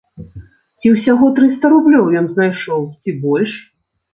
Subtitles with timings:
[0.79, 3.51] Ці ўсяго трыста рублёў ён знайшоў, ці больш?